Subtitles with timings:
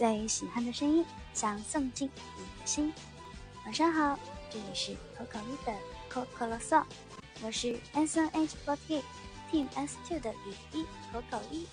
[0.00, 2.08] 最喜欢的声音，想送进
[2.38, 2.90] 你的心。
[3.66, 4.18] 晚上好，
[4.50, 5.76] 这里是可口一的
[6.08, 6.82] 可可啰嗦，
[7.42, 9.02] 我是 S N H forty
[9.52, 11.66] Team S two 的雨衣可口一。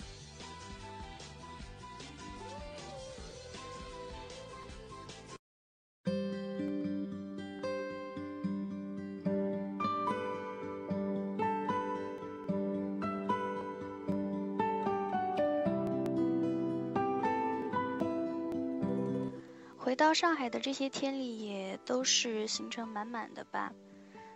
[19.98, 23.72] 到上海的这些天里，也都是行程满满的吧。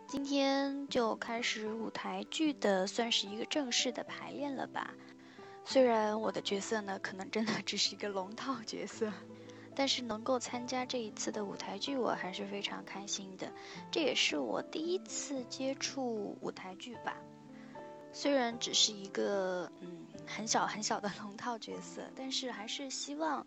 [0.09, 4.93] 今天就开始舞台剧的，算是一个正式的排练了吧。
[5.65, 9.13] 虽然我的角色呢，可能真的只是一个龙套角色，
[9.77, 13.53] 但是能够参加这一次的舞台剧，我还是非常开心的。
[13.93, 17.17] 这也是我第一次接触舞台剧吧。
[18.13, 23.47] 虽然只是一个嗯很小很小的龙套角色，但是还是希望。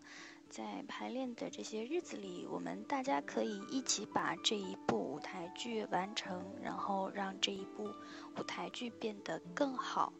[0.56, 7.92] 在排练的这些日子里，我们大家可以一起把这一部舞台剧完成，然后让这一部
[8.38, 10.14] 舞台剧变得更好。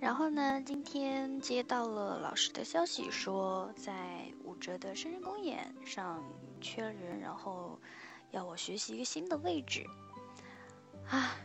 [0.00, 6.24] 然后呢，今天接到了老师的消息，说在武哲的生日公演上
[6.62, 7.78] 缺人，然后
[8.30, 9.84] 要我学习一个新的位置。
[11.10, 11.36] 啊。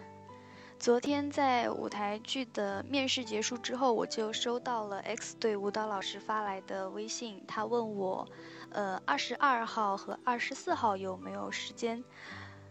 [0.84, 8.28] 昨天在舞台剧的面试结束之后，我就收到了 X 队舞蹈老师发来的微信，他问我，
[8.70, 12.04] 呃，二十二号和二十四号有没有时间？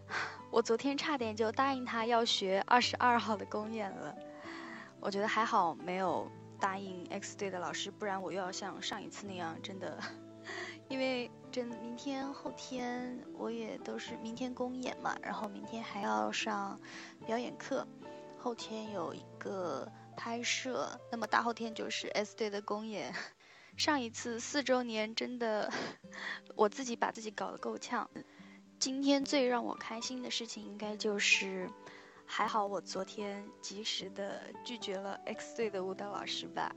[0.53, 4.15] 我昨天差点就答应他要学二十二号的公演了，
[4.99, 9.97] 我觉得还好没有答应 X 队的老师，不然我又要像上一次那样，真的，
[10.87, 16.79] 因为真明天后天我也都是明天公演嘛，然后明天还要上
[17.25, 17.87] 表演课。
[18.43, 23.15] 后天有一个拍摄，那么大后天就是 S 队的公演。
[23.77, 25.71] 上一次四周年真的，
[26.57, 28.09] 我自己把自己搞得够呛。
[28.79, 31.69] 今天最让我开心的事情，应该就是
[32.25, 36.75] 还好我昨天及时的拒绝了 X 队的舞蹈老师吧。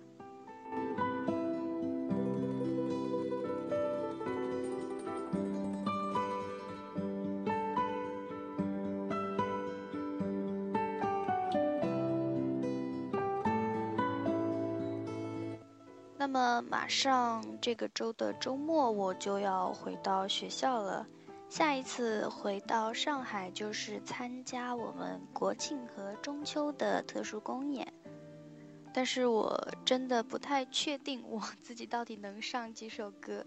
[16.29, 21.07] 那么马上这个周的周末我就要回到学校了，
[21.49, 27.87] 下一次回到上海就是参加我们国庆和中秋的特殊公演，
[28.93, 33.47] 但是我真的不太确定我 自己到底能上几首歌，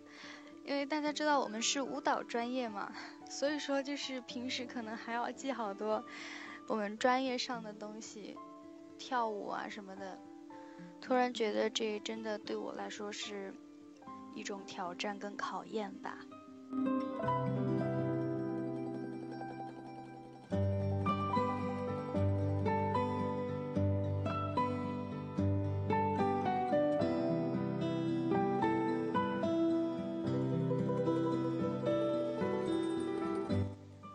[0.64, 2.94] 因为大家知道我们是舞蹈专业嘛，
[3.30, 6.02] 所以说就是平时可能还要记好多
[6.66, 8.38] 我们专业上的东西，
[8.98, 10.18] 跳舞啊什么的。
[11.02, 13.54] 突然觉得这真的对我来说是
[14.36, 16.18] 一种挑战跟考验吧。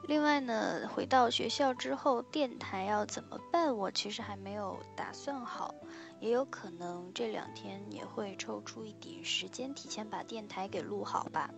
[0.06, 3.74] 另外呢，回到学校之后，电台要怎么办？
[3.74, 5.74] 我其实还没有打算好。
[6.20, 11.50] 也有可能这两天也会抽出一点时间，提前把电台给录好吧。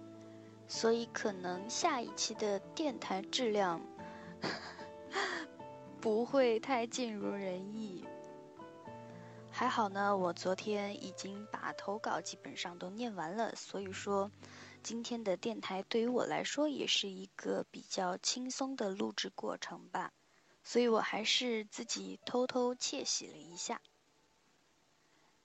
[0.68, 3.80] 所以可能下一期的电台质量
[6.00, 8.04] 不会太尽如人意。
[9.50, 14.30] 还好呢，我昨天已经把投稿基本上都念完了，所以说
[14.86, 20.12] 今天的电台对于我来说也是一个比较轻松的录制过程吧。
[20.62, 23.80] 所以我还是自己偷偷窃喜了一下。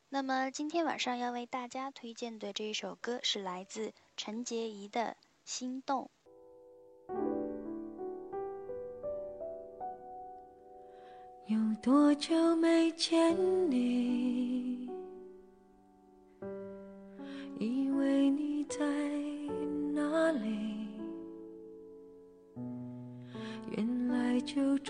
[0.09, 5.01] 那么今天晚上要为大家推荐的这一首歌是来自陈洁仪的
[5.43, 6.11] 《心动》。
[11.47, 13.35] 有多久没见
[13.71, 14.70] 你？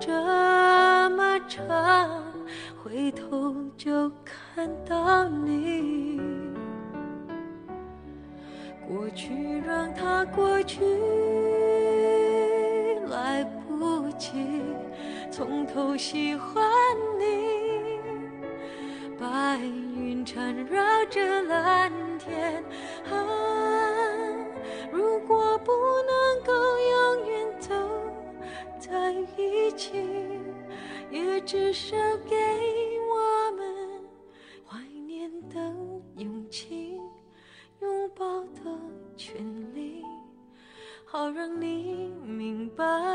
[0.00, 0.10] 这
[1.10, 1.68] 么长，
[2.82, 6.20] 回头就看到你。
[8.88, 10.80] 过去让它过去，
[13.08, 14.62] 来不及
[15.30, 16.62] 从头喜欢
[17.18, 18.00] 你。
[19.18, 22.62] 白云缠绕着蓝天，
[23.10, 23.14] 啊，
[41.60, 43.11] 你明白。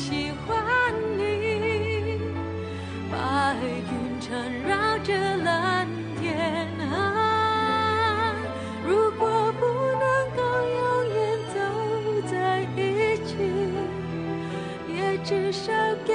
[0.00, 1.20] 喜欢你。
[3.12, 3.14] 白
[3.60, 5.12] 云缠绕着
[5.44, 5.86] 蓝
[6.18, 8.34] 天啊，
[8.82, 9.66] 如果不
[9.98, 10.04] 能
[10.34, 10.40] 够
[10.78, 10.80] 永
[11.14, 11.18] 远
[11.54, 11.58] 走
[12.30, 12.32] 在
[12.76, 12.78] 一
[13.26, 13.36] 起，
[14.88, 15.70] 也至少
[16.06, 16.14] 给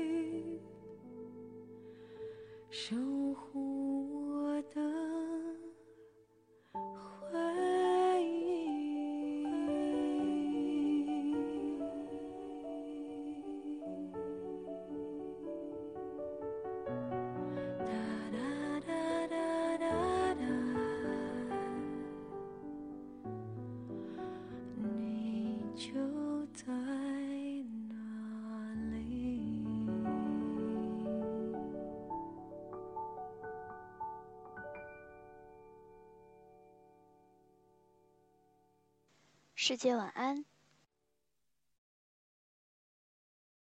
[39.63, 40.43] 世界晚安，